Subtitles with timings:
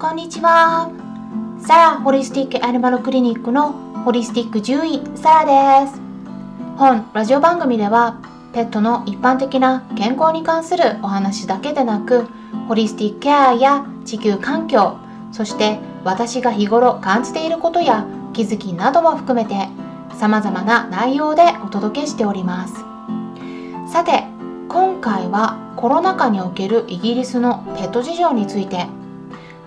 [0.00, 0.90] こんにちは。
[1.60, 3.72] サラホリスティックアニマルクリニックの
[4.02, 6.00] ホリスティック獣医サラです。
[6.78, 8.18] 本ラジオ番組では
[8.54, 12.26] ペットの一般的な健康に関するお話だけでなく
[12.66, 14.96] ホリスティックケアや地球環境
[15.32, 19.68] そして私が日頃感じていることや気づきなども含めて
[20.18, 22.74] 様々な内容でお届けしております。
[23.92, 24.24] さて
[24.70, 28.86] 今回はコロナ禍におけるイギリスのペット事情について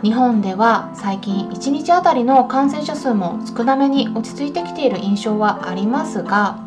[0.04, 6.60] 日本では最近1日あたりの感染者数も少なめに落ち着いてきている印象はありますが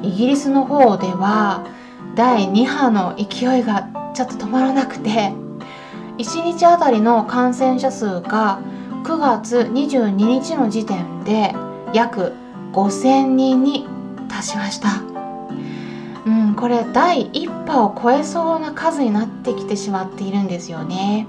[0.00, 1.66] イギリスの方では
[2.14, 5.32] 第2波の勢いがちょっと止まらなくて
[6.18, 8.60] 1日あたりの感染者数が
[9.02, 11.54] 9月22日の時点で
[11.92, 12.32] 約
[12.72, 13.86] 5000人に
[14.28, 15.02] 達しました。
[16.26, 21.26] うん、これ第1波を超えそうな数になってきてしまっているんですよね。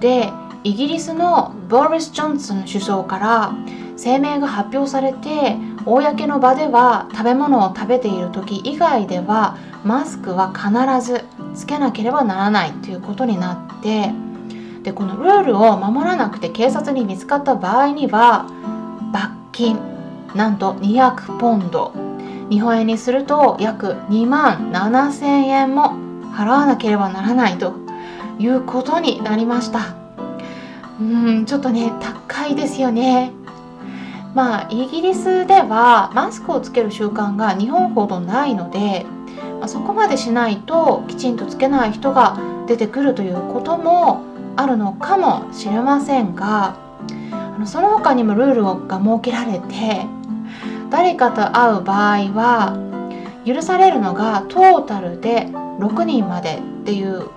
[0.00, 0.30] で
[0.64, 3.54] イギリスのボリス・ジョンソン首相から
[4.02, 14.10] 声明が発表されて公の場では食べ物を食べている時以外ではマスクは必ずつけなければならないということになって
[14.82, 18.46] でこのルールを守らなくて警察に見つかった場合には
[19.12, 19.78] 罰金
[20.34, 21.92] なんと200ポンド。
[22.50, 25.94] 日本円にすると約2万7000円も
[26.34, 27.72] 払わなければならないと
[28.38, 30.03] いうことになりました。
[31.00, 33.32] うんちょっとね高いですよね
[34.34, 39.06] まあイギリスではマスクをつける習慣が日本ほどないので、
[39.60, 44.22] まあ、そこまでしないときちんとつけない人が出てくるということも
[44.56, 46.76] あるのかもしれませんが
[47.30, 50.06] あのその他にもルールが設けられて
[50.90, 52.78] 誰かと会う場合は
[53.44, 57.28] 許されるのがトータルで6人までっていう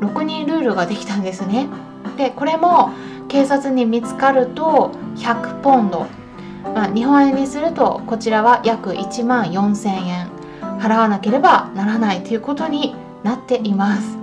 [0.00, 1.68] 6人ルールができたんですね。
[2.16, 2.92] でこれも
[3.28, 6.06] 警察に見つかると100ポンド、
[6.74, 10.30] まあ、日本円にするとこちらは約1万4000円
[10.78, 14.16] 払わなければならないということになっています。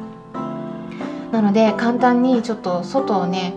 [1.31, 3.53] なので簡単にちょっと外をね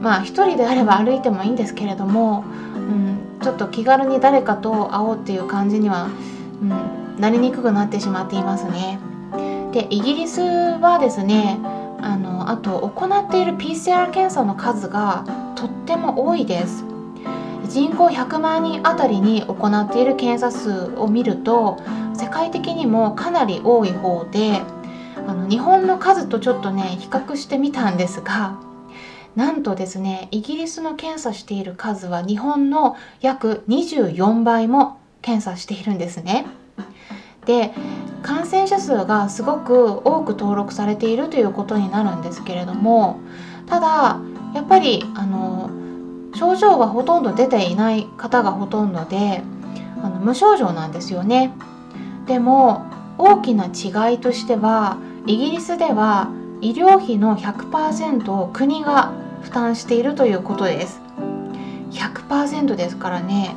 [0.00, 2.44] まあ1人であれば歩いてもいいんですけれども、
[2.74, 6.08] うん、ちょっと気軽に誰かと会おうっていう感じには、
[6.62, 8.98] うん、なりにくくなってしまっていますね。
[9.72, 11.58] でイギリスはですね
[12.52, 15.24] あと行っている PCR 検査の数が
[15.56, 16.84] とっても多いです。
[17.66, 21.78] 人口100万人あたりに行っている検査数を見ると
[22.14, 24.60] 世界的にもかなり多い方で
[25.26, 28.58] あの日本の数とちょっとね比較してみたんですが
[29.34, 36.44] なんとですねイギリスの検査している数は日本の約24倍も検査しているんですね。
[37.46, 37.72] で
[38.22, 43.20] 感染者数がすごく多く登録されているということになるんですけれども
[43.66, 44.20] ただ
[44.54, 45.70] やっぱりあの
[46.34, 49.42] 症状はほとんど出ていない方がほとんどで
[50.02, 51.52] あの無症状なんですよね。
[52.26, 52.84] でも
[53.18, 61.00] 大きな違いとしてはイギリスでは医療費の100%を国が負担しているということです
[61.90, 63.54] 100%ですからね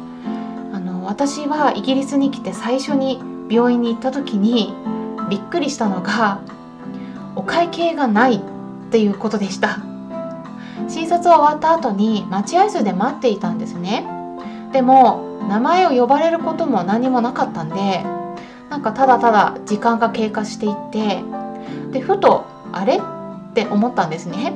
[0.74, 4.74] あの私はイギリスに来て最初に病院に行った時に
[5.30, 6.42] びっくりしたのが
[7.36, 8.40] お会計がないっ
[8.92, 9.80] ていうことでした。
[10.88, 14.06] 診察終わった後に待合室で待っていたんですね。
[14.72, 18.04] でも名前を呼ばれることも何もなかったんで
[18.70, 21.24] なんかただただ時間が経過していって
[21.92, 24.54] でふとあれって思ったんですね。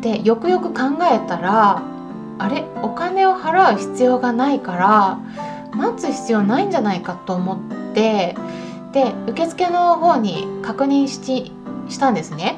[0.00, 1.82] でよくよく考えたら
[2.38, 5.18] あれお金を払う必要がないから
[5.72, 8.36] 待つ必要ないんじゃないかと思って
[8.92, 11.52] で受付の方に確認し
[11.88, 12.56] したんですね。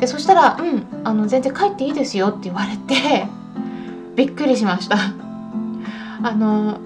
[0.00, 3.26] でそしたら「うんあの全然帰っていいですよ」って言われて
[4.14, 4.96] びっくりしました。
[6.22, 6.78] あの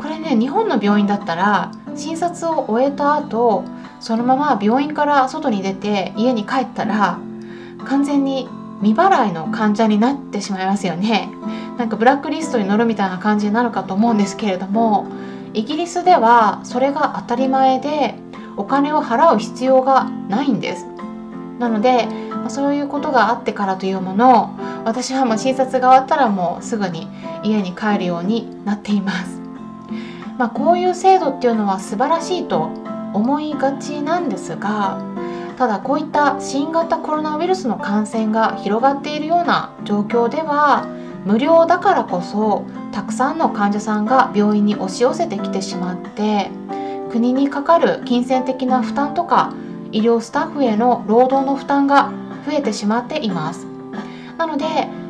[0.00, 3.64] これね日本の病院だったら診察を終えた後
[4.00, 7.18] そのまま病院から外に出て家に帰ったら
[7.84, 8.48] 完全に
[8.82, 11.30] 未払いの患者になってしまいますよね。
[11.78, 15.06] なんかブラックリストに載るみたいな感じになるかと思うんですけれども
[15.58, 18.14] イギリスではそれが当たり前で
[18.56, 20.86] お金を払う必要がないんです。
[21.58, 22.06] なので
[22.46, 24.48] そういうことがあってからというものを
[24.84, 27.08] 私はもう診察が終わったらもうすぐに
[27.42, 29.40] 家に帰るようになっています、
[30.38, 32.70] まあ、こういう制度っていうのは素晴らしいと
[33.12, 35.02] 思いがちなんですが
[35.58, 40.86] ただこういった新型コロナウイルスの感染が広がっているような状況では
[41.24, 46.50] 無料だからこそたくさんの患者さんが病院に押し寄せてきてしまって
[47.10, 49.54] 国にかかる金銭的な負担とか
[49.92, 52.12] 医療スタッフへの労働の負担が
[52.46, 53.66] 増えてしまっています
[54.36, 54.64] なので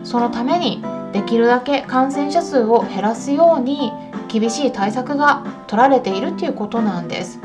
[0.05, 0.83] そのために
[1.13, 3.93] できるだけ感染者数を減らすように
[4.29, 7.41] 厳しい対策が取られているということなんです。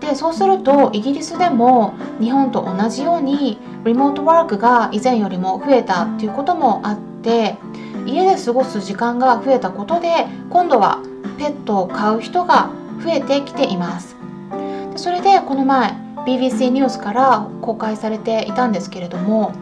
[0.00, 7.56] でそうするとイギリスでも日本と同じようにリモートワークが以前よりも増えたっていうこともあってて
[8.06, 11.02] 家で過ごす時間が増えたことで今度は
[11.38, 12.70] ペットを飼う人が
[13.02, 14.16] 増えてきています。
[14.94, 15.92] それでこの前
[16.24, 19.52] BBC ニュースから公開されていたんですけれども、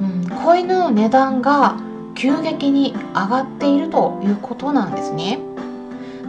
[0.00, 1.76] うん、子犬の値段が
[2.14, 5.40] 急激に上がっているということなんですね。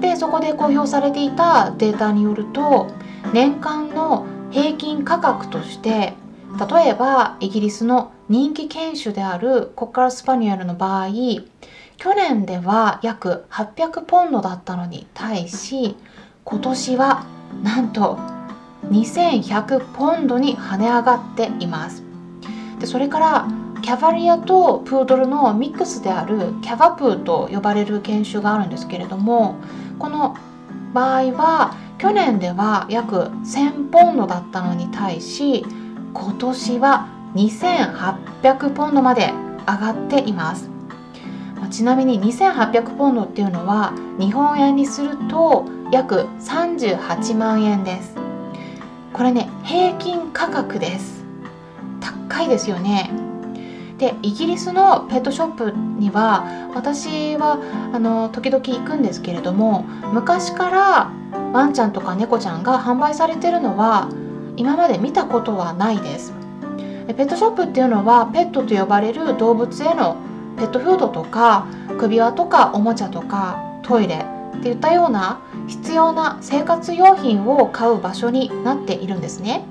[0.02, 2.88] でそこで公表されていたデータによると
[3.34, 6.14] 年間の平均価格として
[6.74, 11.10] 例えばイギリスの人気犬種であるコッカースパニュエルの場合
[11.98, 15.98] 去年では約800ポンドだったのに対し
[16.46, 17.26] 今年は
[17.62, 18.18] なんと
[18.90, 22.04] 2100ポンドに跳ね上がっています。
[22.80, 23.48] でそれから
[23.82, 29.58] キャバリアとプードルのミックスであるキャバプーと呼ばれる犬種があるんですけれども
[30.00, 30.38] この
[30.94, 35.66] 場合は去年では約1000ポンドだったのに対し
[36.14, 39.34] 今年は2800ポンドまで
[39.68, 40.70] 上がっています。
[41.70, 48.16] ちなみに2800ポンドっていうのは日本円にすると約38万円です。
[49.14, 51.24] これね平均価格です。
[52.00, 53.12] 高いですよね。
[53.98, 57.60] でイギリスのペットショップには私は
[57.94, 61.12] あの時々行くんですけれども昔から
[61.54, 64.10] ワンちゃんとか猫ちゃんが販売されてるのは
[64.58, 66.41] 今まで見たことはないです。
[67.08, 70.18] ペットショップっていうのはペットと呼ばれる動物への
[70.58, 71.66] ペットフードとか
[72.00, 74.26] 首輪とかおもちゃとかトイレ
[74.58, 79.66] っていったような必要な生活用品を買う場所になっているんですね。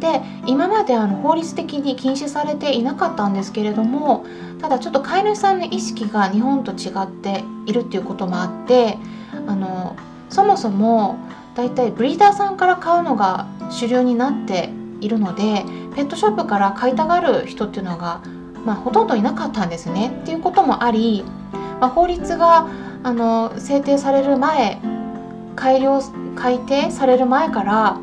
[0.00, 4.26] で今まであの法律的に禁止されていなかったんですけれども
[4.60, 8.96] ただちょっと飼い主さんの意識が日本と違っているっていうこともあって
[9.48, 9.96] あの
[10.30, 11.18] そもそも
[11.56, 14.70] だいたいブリーダーさんから買うのが主流になって
[15.00, 15.64] いるので
[15.98, 18.22] ペットショップから買いたがる人っていうのが、
[18.64, 20.16] まあ、ほとんどいなかったんですね。
[20.22, 21.24] っていうこともあり、
[21.80, 22.68] まあ、法律が
[23.02, 24.80] あの制定される前
[25.56, 26.00] 改良
[26.36, 27.98] 改定される前から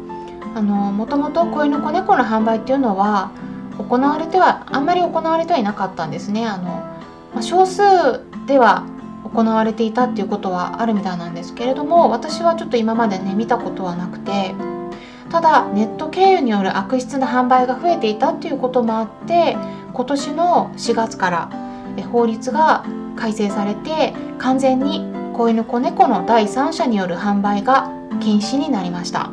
[0.55, 3.31] あのもともと子犬子猫の販売っていうのは
[3.77, 6.45] 行われてはあんまり行われてはいなかったんですね。
[6.45, 6.63] あの、
[7.33, 7.81] まあ、少数
[8.45, 8.83] では
[9.33, 14.53] 行われていたっていうことはあるみたいなんですけれども私はちょっと今までね見たことはなくて
[15.35, 19.57] ただネット経由による悪質な販売が増えていたっていうこともあって
[19.93, 21.49] 今年の4月から
[22.09, 22.85] 法律が
[23.17, 27.91] 改正されて完全に子犬子猫の第三者による販売が
[28.21, 29.29] 禁止になりました。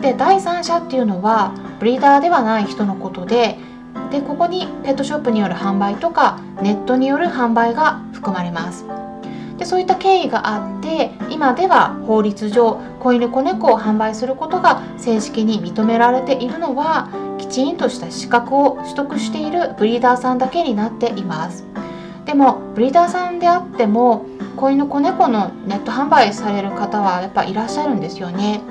[0.00, 3.58] で第三者っていうのはブリーダーではない人のことで
[4.12, 8.84] でここにペットショップによる販売とかネットによる販売が含まれます。
[9.58, 17.08] でそういった経緯があって今では法律上子犬子猫を販売することが正式に認められているのは
[17.38, 21.64] きちんとした資格を取得しているブリーダーさんだけになっています。
[22.24, 24.26] でもブリーダーさんであっても
[24.56, 28.62] 子犬子猫のネット販売される方はやっぱいらっしゃるんですよね。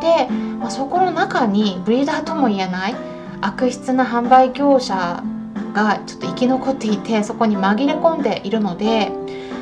[0.00, 0.28] で、
[0.58, 2.94] まあ、そこの中にブリーダーとも言えない
[3.40, 5.22] 悪質な販売業者
[5.74, 9.12] がちょっと生き残っていてそこに紛れ込んでいるので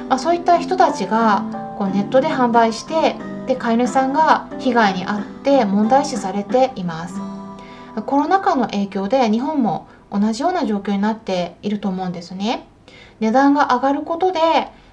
[0.08, 7.14] あ、そういった人たちがこうネットで販売してで飼い主さんが被害に遭って問題視されています。
[8.04, 12.66] コロナ禍の影響で日本も同じような状況になっていると思うんですね。
[13.20, 14.40] 値段が上がることで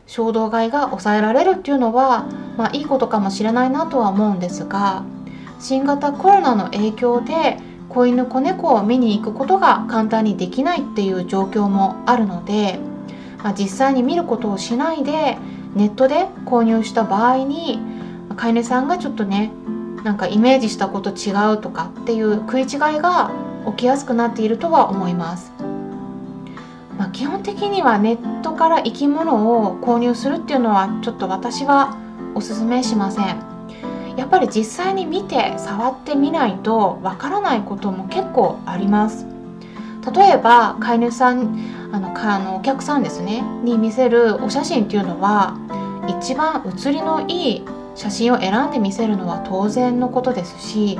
[0.07, 2.25] 衝動買いが抑えられるっていうのは、
[2.57, 5.03] まあ、いいことかもしれないなとは思うんですが
[5.59, 7.57] 新型コロナの影響で
[7.89, 12.79] 子犬子猫を見に行くことが簡単にできないっていう状況もあるので
[13.43, 15.37] まあ、実際に見ることをしないで
[15.75, 17.79] ネットで購入した場合に
[18.35, 19.51] 飼い主さんがちょっとね
[20.03, 22.69] なんかイメージしたこと違うとかっていう食い違い
[22.99, 23.31] が
[23.67, 25.51] 起きやすくなっているとは思います。
[26.97, 31.97] まあ、基本的にはネットから生き物を購入するっていうのはちょっと私は
[32.35, 33.53] おすすめしません。
[34.15, 39.32] やっぱり実際に見て触ってみないとわからないことも結構あります。
[40.11, 45.57] 例えば飼い主さんあのかあのお客さんですねに見せるお写真っていうのは
[46.19, 50.99] 一番写りのいい写真を選んで見せるのは当然のことですし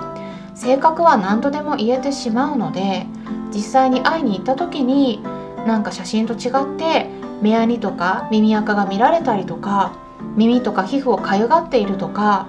[0.55, 3.07] 性格は何とでも言えてしまうので
[3.53, 5.22] 実際に会いに行った時に
[5.65, 7.07] なんか写真と違って
[7.41, 9.98] 目やにとか耳垢が見られたりとか
[10.36, 12.48] 耳とか皮膚をかゆがっているとか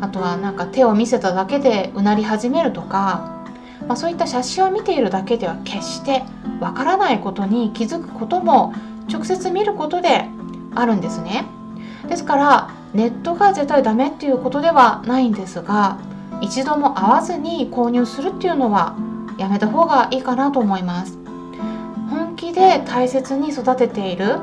[0.00, 3.33] あとはなんか手を見せただけでうなり始めるとか
[3.88, 6.22] まあ、そういった写真を見ているだけでは決して
[6.60, 8.74] わからないことに気づくことも
[9.10, 10.26] 直接見ることで
[10.74, 11.46] あるんですね。
[12.08, 15.98] ですからネットが絶対ダメっていうことではないんですが
[16.40, 18.96] 一度も会わずに購入するっていうのは
[19.38, 21.18] やめた方がいいかなと思います。
[22.10, 24.36] 本気で大切に育てている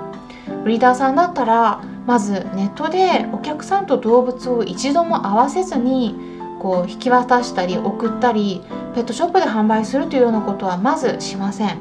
[0.66, 6.31] リーダーさんだったらまずネットでお客さんと動物を一度も会わせずに
[6.62, 8.62] こう引き渡したり送ったり
[8.94, 11.80] ペットショップで販売するというようなことはまずしません。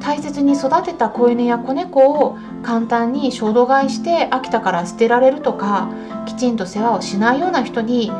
[0.00, 5.88] 大切に育てた子犬や子猫を簡単に衝動買いして飽きたから捨てられるとか
[6.26, 8.10] きちんと世話をしないような人に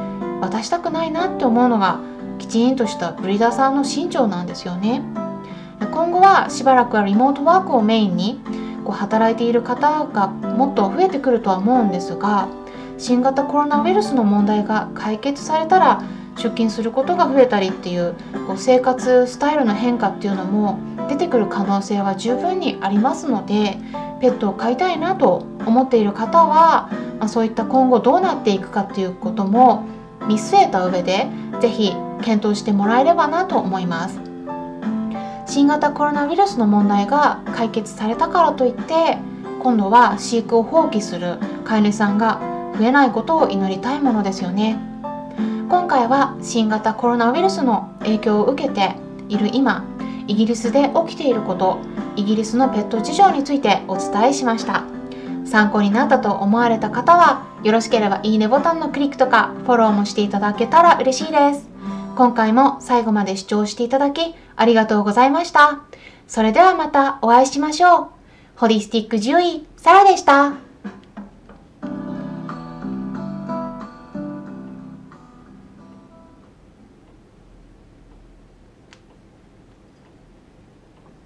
[0.40, 1.98] 渡したくないなって思うのが
[2.38, 5.02] きちんとしたブリーダーさんの身長なんですよね。
[5.90, 8.40] 今後はしばらくはリモートワークをメインに
[8.84, 12.48] こう働いている方がもっと増えてくるとは思うんですが
[13.02, 16.04] 新型コロナウイルスの問題が解決されたら
[16.36, 18.14] 出勤することが増えたりっていう
[18.46, 20.78] こう生活スタイルの変化っていうのも
[21.08, 23.76] 出てくる可能性は十分にありますので
[24.20, 29.84] ペットを飼いたいなと思っている方は、まあ、そういった今後どうなっていくかっていうことも
[30.28, 31.26] 見据えた上で
[31.60, 34.20] 是非検討してもらえればなと思います。
[35.46, 39.18] 新型コロナウイルスの問題が解決されたからといって
[39.60, 44.78] 今度は飼育を放棄する飼い主さんが増えないことを祈りたいものですよね
[45.68, 48.94] 今回は新型コロナウイルスの影響を受けて
[49.28, 49.84] いる今
[50.26, 51.78] イギリスで起きていること
[52.16, 54.84] イギリスのペット事情についてお伝えしました
[55.44, 61.72] 参考になったと思われた方はよろしければいいねボタンのクリックとかフォローもしていただけたら嬉しいです
[62.16, 65.80] 今回も最後まで視聴していただきありがとうございました。
[66.26, 68.06] それではまたお会いしましょう。
[68.56, 70.71] ホリスティック獣医、サラでした。